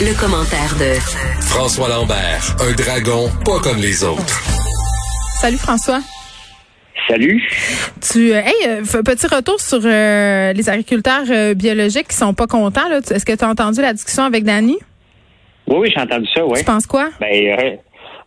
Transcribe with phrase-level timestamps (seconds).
[0.00, 0.98] Le, commentaire de
[1.42, 4.40] François Lambert, un dragon pas comme les autres.
[5.40, 6.00] Salut François.
[7.06, 7.46] Salut.
[8.00, 12.90] Tu, euh, hey, euh, petit retour sur euh, les agriculteurs biologiques qui sont pas contents.
[12.90, 14.78] Est-ce que tu as entendu la discussion avec Danny?
[15.66, 16.60] Oui, oui, j'ai entendu ça, oui.
[16.60, 17.10] Tu penses quoi?
[17.20, 17.78] Ben,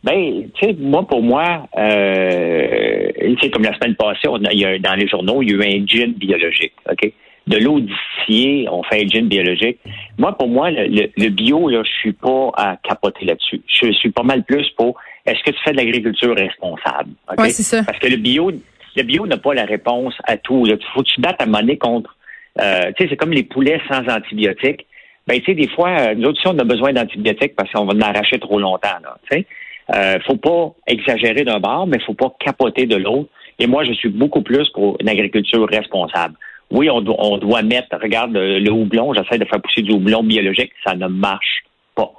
[0.03, 3.07] ben, tu sais, moi, pour moi, euh,
[3.51, 5.55] comme la semaine passée, on a, il y a, dans les journaux, il y a
[5.55, 7.11] eu un gin biologique, OK?
[7.45, 9.79] De l'eau distillée, on fait un gin biologique.
[10.17, 13.61] Moi, pour moi, le, bio, là, je suis pas à capoter là-dessus.
[13.67, 17.11] Je suis pas mal plus pour est-ce que tu fais de l'agriculture responsable?
[17.37, 17.83] Oui, c'est ça.
[17.83, 18.51] Parce que le bio,
[18.95, 20.63] le bio n'a pas la réponse à tout.
[20.65, 22.15] Il faut que tu battes à monnaie contre.
[22.61, 24.85] Euh, tu sais, c'est comme les poulets sans antibiotiques.
[25.27, 27.85] Ben, tu sais, des fois, euh, nous autres, si on a besoin d'antibiotiques parce qu'on
[27.85, 29.45] va en arracher trop longtemps, là, tu sais.
[29.93, 33.29] Euh, faut pas exagérer d'un bord, mais faut pas capoter de l'autre.
[33.59, 36.35] Et moi, je suis beaucoup plus pour une agriculture responsable.
[36.73, 40.95] Oui, on, doit, mettre, regarde le, houblon, j'essaie de faire pousser du houblon biologique, ça
[40.95, 41.63] ne marche
[41.95, 42.11] pas.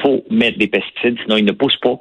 [0.00, 1.98] faut mettre des pesticides, sinon ils ne poussent pas.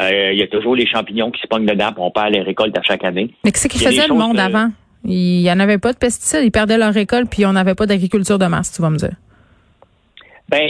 [0.00, 2.78] Euh, il y a toujours les champignons qui se pognent dedans, on perd les récoltes
[2.78, 3.30] à chaque année.
[3.44, 4.70] Mais qu'est-ce qu'ils faisait le monde avant?
[5.04, 7.86] Il n'y en avait pas de pesticides, ils perdaient leur récolte, puis on n'avait pas
[7.86, 9.14] d'agriculture de masse, tu vas me dire.
[10.48, 10.66] Ben,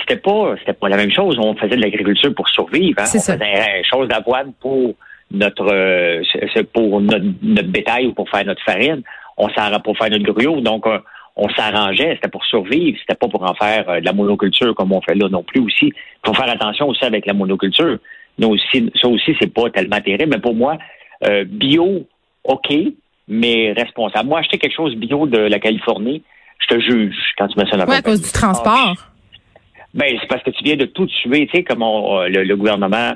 [0.00, 1.38] c'était pas, c'était pas la même chose.
[1.38, 3.00] On faisait de l'agriculture pour survivre.
[3.00, 3.04] Hein?
[3.04, 3.34] C'est ça.
[3.34, 4.94] On faisait une chose d'avoine pour
[5.30, 6.22] notre, euh,
[6.72, 7.24] pour notre,
[7.68, 9.02] bétail ou pour faire notre farine.
[9.40, 10.60] On s'arrangeait pour faire notre gruau.
[10.60, 10.98] Donc, euh,
[11.36, 12.14] on s'arrangeait.
[12.14, 12.98] C'était pour survivre.
[13.00, 15.60] C'était pas pour en faire euh, de la monoculture comme on fait là non plus
[15.60, 15.86] aussi.
[15.86, 17.98] Il faut faire attention aussi avec la monoculture.
[18.38, 20.30] Nous aussi, ça aussi, c'est pas tellement terrible.
[20.30, 20.78] Mais pour moi,
[21.46, 22.06] bio,
[22.44, 22.72] OK,
[23.28, 24.28] mais responsable.
[24.28, 26.22] Moi, acheter quelque chose bio de la Californie,
[26.58, 28.94] je te juge quand tu me ça Oui, à cause du transport.
[29.94, 33.12] Ben, c'est parce que tu viens de tout tuer, tu sais, comme euh, le, gouvernement,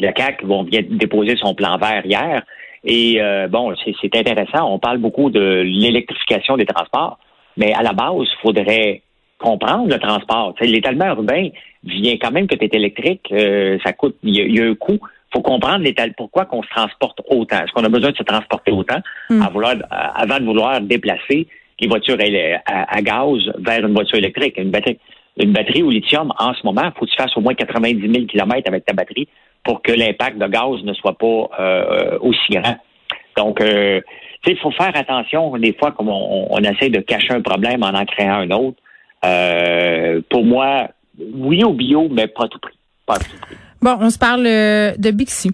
[0.00, 2.42] le CAC, vont vient de déposer son plan vert hier.
[2.86, 4.72] Et euh, bon, c'est intéressant.
[4.72, 7.18] On parle beaucoup de l'électrification des transports,
[7.56, 9.02] mais à la base, il faudrait
[9.38, 10.54] comprendre le transport.
[10.60, 11.48] L'étalement urbain
[11.84, 14.98] vient quand même que tu es électrique, euh, ça coûte, il y, a un coût.
[15.32, 15.84] faut comprendre
[16.16, 17.56] pourquoi qu'on se transporte autant.
[17.56, 19.42] Est-ce qu'on a besoin de se transporter autant hmm.
[19.42, 21.48] à vouloir, avant de vouloir déplacer
[21.80, 22.16] les voitures
[22.64, 24.98] à, à, gaz vers une voiture électrique, une batterie
[25.38, 28.00] une batterie au lithium, en ce moment, il faut que tu fasses au moins 90
[28.00, 29.28] 000 km avec ta batterie
[29.66, 32.76] pour que l'impact de gaz ne soit pas euh, aussi grand.
[33.36, 34.00] Donc, euh,
[34.46, 38.04] il faut faire attention des fois comme on, essaie de cacher un problème en en
[38.04, 38.78] créant un autre.
[39.24, 40.88] Euh, pour moi,
[41.18, 42.78] oui au bio, mais pas à tout prix.
[43.06, 43.56] Pas à tout prix.
[43.82, 45.50] Bon, on se parle euh, de Bixi.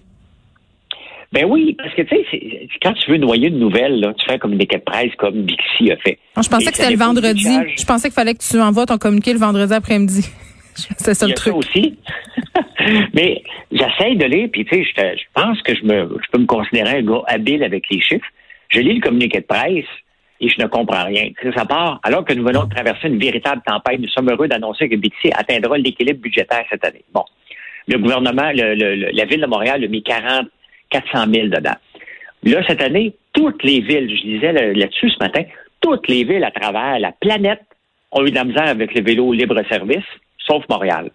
[1.31, 4.37] Ben oui, parce que tu sais, quand tu veux noyer une nouvelle, là, tu fais
[4.37, 6.19] comme des de presse comme Bixi a fait.
[6.39, 7.57] je pensais que c'était le vendredi.
[7.75, 10.29] Je pensais qu'il fallait que tu envoies ton communiqué le vendredi après-midi.
[10.97, 11.53] C'est ça le truc.
[11.53, 11.97] Ça aussi.
[13.13, 16.45] Mais j'essaye de lire, puis tu sais, je, pense que je me je peux me
[16.45, 18.27] considérer un gars habile avec les chiffres.
[18.69, 19.85] Je lis le communiqué de presse
[20.39, 21.29] et je ne comprends rien.
[21.55, 24.89] Ça part, alors que nous venons de traverser une véritable tempête, nous sommes heureux d'annoncer
[24.89, 27.03] que Bixi atteindra l'équilibre budgétaire cette année.
[27.13, 27.23] Bon.
[27.87, 30.47] Le gouvernement, la ville de Montréal a mis 40
[30.93, 31.75] 400 000 dedans.
[32.43, 35.43] Là, cette année, toutes les villes, je disais là-dessus ce matin,
[35.81, 37.61] toutes les villes à travers la planète
[38.11, 40.05] ont eu de la misère avec le vélo libre-service,
[40.47, 41.11] sauf Montréal.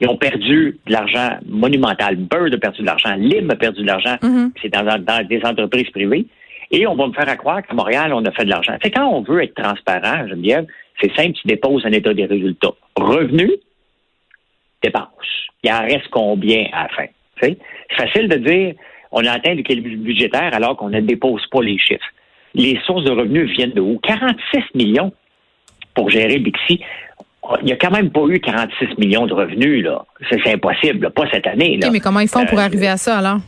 [0.00, 2.16] Ils ont perdu de l'argent monumental.
[2.16, 3.14] Bird a perdu de l'argent.
[3.16, 4.16] Lim a perdu de l'argent.
[4.22, 4.50] Mm-hmm.
[4.62, 6.26] C'est dans, des entreprises privées.
[6.70, 8.76] Et on va me faire croire qu'à Montréal, on a fait de l'argent.
[8.82, 10.66] C'est quand on veut être transparent, Geneviève,
[11.00, 12.74] c'est simple, tu déposes un état des résultats.
[12.96, 13.52] Revenus,
[14.82, 15.06] dépenses.
[15.64, 17.06] Il en reste combien à la fin?
[17.40, 17.58] C'est
[17.96, 18.74] facile de dire
[19.10, 22.04] on a atteint l'équilibre budgétaire alors qu'on ne dépose pas les chiffres.
[22.54, 23.98] Les sources de revenus viennent de où?
[24.02, 25.12] 46 millions
[25.94, 26.80] pour gérer Bixi.
[27.60, 30.04] Il n'y a quand même pas eu 46 millions de revenus, là.
[30.28, 31.78] C'est impossible, pas cette année.
[31.90, 33.38] mais comment ils font pour euh, arriver à ça, alors?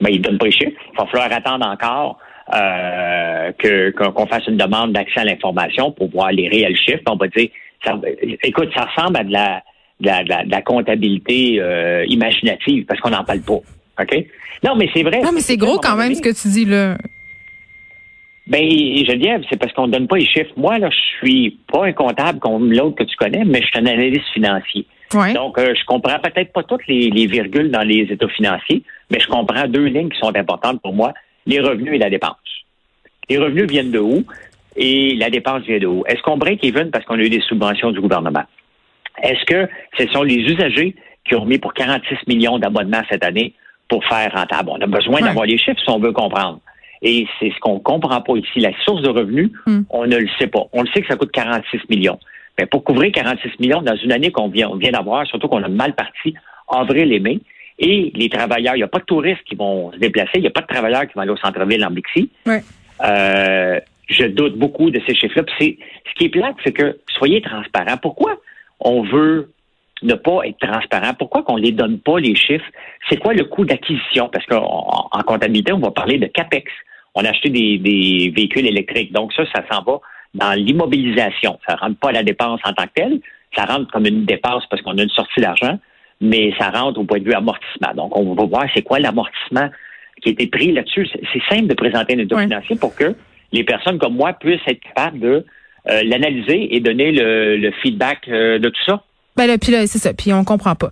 [0.00, 0.80] Ben, ils ne donnent pas les chiffres.
[0.92, 2.18] Il va falloir attendre encore
[2.54, 3.50] euh,
[3.92, 7.02] qu'on fasse une demande d'accès à l'information pour voir les réels chiffres.
[7.08, 7.48] On va dire,
[8.42, 9.62] écoute, ça ressemble à de la,
[10.00, 13.60] de la, comptabilité euh, imaginative parce qu'on n'en parle pas.
[14.00, 14.26] OK?
[14.62, 15.20] Non, mais c'est vrai.
[15.22, 16.96] Non, mais c'est gros quand même ce que tu dis là.
[18.46, 20.52] Ben, Geneviève, c'est parce qu'on ne donne pas les chiffres.
[20.56, 23.78] Moi, là, je suis pas un comptable comme l'autre que tu connais, mais je suis
[23.78, 24.86] un analyste financier.
[25.34, 29.26] Donc, euh, je comprends peut-être pas toutes les, virgules dans les états financiers, mais je
[29.26, 31.12] comprends deux lignes qui sont importantes pour moi,
[31.46, 32.36] les revenus et la dépense.
[33.28, 34.24] Les revenus viennent de où
[34.76, 36.04] et la dépense vient de où?
[36.06, 38.44] Est-ce qu'on break even parce qu'on a eu des subventions du gouvernement?
[39.22, 40.94] Est-ce que ce sont les usagers
[41.24, 43.54] qui ont remis pour 46 millions d'abonnements cette année
[43.88, 44.70] pour faire rentable?
[44.70, 46.60] On a besoin d'avoir les chiffres si on veut comprendre.
[47.02, 48.60] Et c'est ce qu'on comprend pas ici.
[48.60, 49.82] La source de revenus, hmm.
[49.90, 50.64] on ne le sait pas.
[50.72, 52.18] On le sait que ça coûte 46 millions.
[52.58, 55.68] Mais pour couvrir 46 millions dans une année qu'on vient, vient d'avoir, surtout qu'on a
[55.68, 56.34] mal parti,
[56.68, 57.40] avril et mai,
[57.78, 60.46] et les travailleurs, il n'y a pas de touristes qui vont se déplacer, il n'y
[60.46, 62.30] a pas de travailleurs qui vont aller au centre-ville en Bixi.
[63.04, 63.78] Euh,
[64.08, 65.44] je doute beaucoup de ces chiffres-là.
[65.58, 67.98] Ce qui est plate, c'est que soyez transparent.
[68.00, 68.38] Pourquoi
[68.80, 69.50] on veut
[70.06, 71.14] ne pas être transparent?
[71.18, 72.64] Pourquoi qu'on les donne pas, les chiffres?
[73.08, 74.28] C'est quoi le coût d'acquisition?
[74.32, 76.70] Parce qu'en en comptabilité, on va parler de CAPEX.
[77.14, 79.12] On a acheté des, des véhicules électriques.
[79.12, 80.00] Donc ça, ça s'en va
[80.34, 81.58] dans l'immobilisation.
[81.68, 83.20] Ça rentre pas à la dépense en tant que telle.
[83.54, 85.78] Ça rentre comme une dépense parce qu'on a une sortie d'argent,
[86.20, 87.94] mais ça rentre au point de vue amortissement.
[87.94, 89.70] Donc, on va voir c'est quoi l'amortissement
[90.22, 91.08] qui a été pris là-dessus.
[91.32, 93.14] C'est simple de présenter un état financier pour que
[93.52, 95.44] les personnes comme moi puissent être capables de
[95.88, 99.02] euh, l'analyser et donner le, feedback euh, de tout ça.
[99.36, 100.14] Ben là, puis là, c'est ça.
[100.14, 100.90] Puis on comprend pas.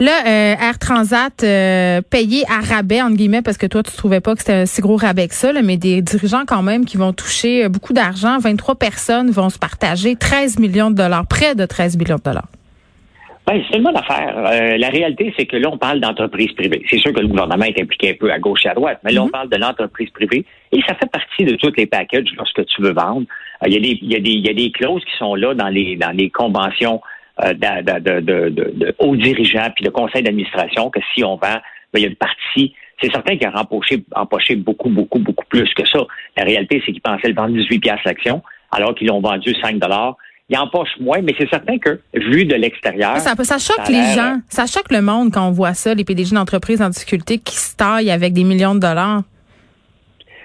[0.00, 4.20] Là, euh, Air Transat euh, payé à rabais entre guillemets parce que toi tu trouvais
[4.20, 6.84] pas que c'était un si gros rabais que ça, là, mais des dirigeants quand même
[6.84, 8.38] qui vont toucher beaucoup d'argent.
[8.38, 12.48] 23 personnes vont se partager 13 millions de dollars, près de 13 millions de dollars.
[13.46, 14.34] Ben, c'est une bonne affaire.
[14.36, 16.82] Euh, la réalité, c'est que là, on parle d'entreprise privée.
[16.90, 19.12] C'est sûr que le gouvernement est impliqué un peu à gauche et à droite, mais
[19.12, 19.30] là, on mhm.
[19.30, 22.92] parle de l'entreprise privée et ça fait partie de tous les packages lorsque tu veux
[22.92, 23.26] vendre.
[23.62, 25.36] Euh, il y, a des, y a des, il y a des clauses qui sont
[25.36, 27.00] là dans les, dans les conventions
[27.44, 31.60] euh, de, de, de, de, hauts dirigeants puis de conseil d'administration que si on vend,
[31.92, 32.74] ben, il y a une partie.
[33.00, 36.00] C'est certain qu'il a empoché, empoché beaucoup, beaucoup, beaucoup plus que ça.
[36.36, 39.78] La réalité, c'est qu'ils pensaient le vendre 18 piastres l'action, alors qu'ils l'ont vendu 5
[39.78, 40.16] dollars
[40.48, 43.18] il empoche moins, mais c'est certain que, vu de l'extérieur.
[43.18, 44.38] Ça, ça, choque les gens.
[44.48, 47.74] Ça choque le monde quand on voit ça, les PDG d'entreprises en difficulté qui se
[47.74, 49.22] taillent avec des millions de dollars.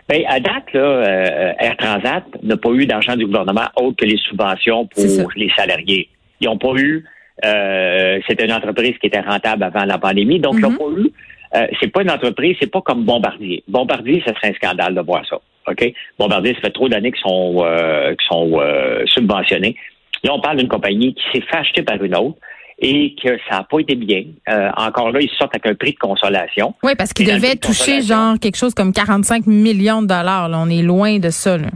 [0.10, 4.06] Bien, à date, là, euh, Air Transat n'a pas eu d'argent du gouvernement autre que
[4.06, 6.10] les subventions pour les salariés.
[6.42, 7.06] Ils n'ont pas eu.
[7.46, 10.78] Euh, C'était une entreprise qui était rentable avant la pandémie, donc ils n'ont mhm.
[10.78, 11.12] pas eu.
[11.54, 13.64] Euh, c'est pas une entreprise, c'est pas comme Bombardier.
[13.68, 15.38] Bombardier, ça serait un scandale de voir ça.
[15.68, 15.94] OK?
[16.18, 19.76] Bombardier, ça fait trop d'années qu'ils sont, euh, sont euh, subventionnés.
[20.24, 22.38] Là, on parle d'une compagnie qui s'est fait acheter par une autre
[22.80, 24.24] et que ça n'a pas été bien.
[24.50, 26.74] Euh, encore là, ils sortent avec un prix de consolation.
[26.84, 30.50] Oui, parce qu'ils devaient toucher genre quelque chose comme 45 millions de dollars.
[30.50, 30.60] Là.
[30.60, 31.58] On est loin de ça.
[31.58, 31.68] Là.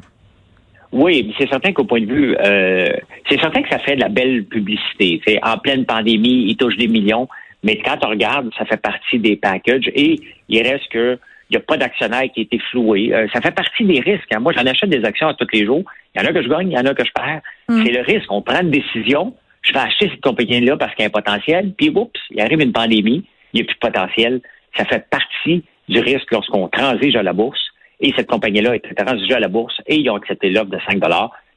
[0.92, 2.90] Oui, c'est certain qu'au point de vue, euh,
[3.30, 5.22] c'est certain que ça fait de la belle publicité.
[5.26, 7.28] C'est en pleine pandémie, ils touchent des millions,
[7.64, 11.58] mais quand on regarde, ça fait partie des packages et il reste que il n'y
[11.58, 13.14] a pas d'actionnaire qui a été floué.
[13.14, 14.34] Euh, ça fait partie des risques.
[14.34, 14.40] Hein.
[14.40, 15.84] Moi, j'en achète des actions à tous les jours.
[16.16, 17.42] Il y en a que je gagne, il y en a que je perds.
[17.70, 17.84] Mm.
[17.86, 18.32] C'est le risque.
[18.32, 19.36] On prend une décision.
[19.62, 21.72] Je vais acheter cette compagnie-là parce qu'il y a un potentiel.
[21.78, 23.26] Puis, oups, il arrive une pandémie.
[23.54, 24.42] Il n'y a plus de potentiel.
[24.76, 27.62] Ça fait partie du risque lorsqu'on transige à la bourse.
[28.00, 31.02] Et cette compagnie-là est transigée à la bourse et ils ont accepté l'offre de 5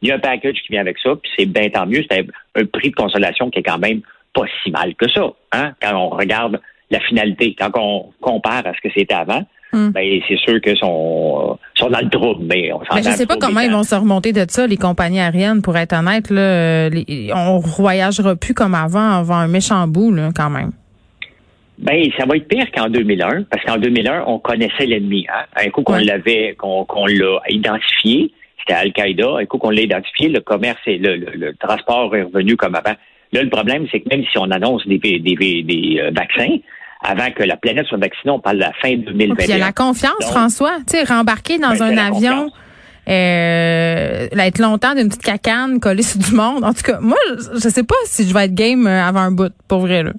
[0.02, 2.04] Il y a un package qui vient avec ça, puis c'est bien tant mieux.
[2.08, 4.00] C'est un, prix de consolation qui est quand même
[4.34, 8.72] pas si mal que ça, hein, quand on regarde la finalité, quand on compare à
[8.74, 9.42] ce que c'était avant.
[9.72, 9.90] Hmm.
[9.90, 13.36] Ben, c'est sûr qu'ils sont, sont dans le trouble, mais on s'en Je sais pas
[13.36, 16.30] comment ils vont se remonter de ça, les compagnies aériennes, pour être honnête.
[16.30, 16.88] Là,
[17.34, 20.72] on voyagera plus comme avant, avant un méchant bout, là, quand même.
[21.78, 25.26] Ben, ça va être pire qu'en 2001, parce qu'en 2001, on connaissait l'ennemi.
[25.32, 25.44] Hein?
[25.56, 29.36] Un coup qu'on l'avait, qu'on l'a identifié, c'était Al-Qaïda.
[29.40, 32.94] Un coup qu'on l'a identifié, le commerce et le, transport est revenu comme avant.
[33.32, 36.56] Là, le problème, c'est que même si on annonce des, des, des euh, vaccins,
[37.02, 39.44] avant que la planète soit vaccinée, on parle de la fin 2021.
[39.44, 40.78] il y a la confiance, François.
[40.78, 42.50] Tu sais, rembarquer dans ben, un avion,
[43.08, 46.64] euh, être longtemps d'une petite cacane collée sur du monde.
[46.64, 47.18] En tout cas, moi,
[47.54, 50.12] je sais pas si je vais être game euh, avant un bout, pour vrai, là.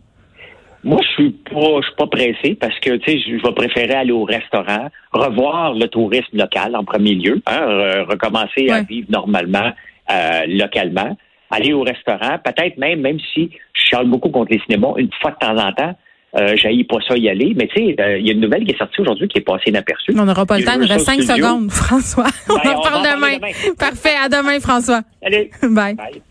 [0.83, 3.93] Moi, je suis pas, je suis pas pressé parce que, tu sais, je vais préférer
[3.93, 9.71] aller au restaurant, revoir le tourisme local en premier lieu, hein, recommencer à vivre normalement
[10.11, 11.17] euh, localement,
[11.51, 15.31] aller au restaurant, peut-être même, même si je charle beaucoup contre les cinémas, une fois
[15.31, 15.95] de temps en temps,
[16.35, 17.53] euh, J'haïs pas ça y aller.
[17.55, 19.41] Mais tu sais, euh, il y a une nouvelle qui est sortie aujourd'hui qui est
[19.41, 20.13] passée inaperçue.
[20.15, 20.79] On n'aura pas le temps.
[20.79, 22.27] Il reste cinq secondes, François.
[22.49, 23.49] on, en parle demain.
[23.77, 24.15] Parfait.
[24.23, 25.01] À demain, François.
[25.23, 25.49] Allez.
[25.63, 25.95] Bye.
[25.95, 26.21] Bye.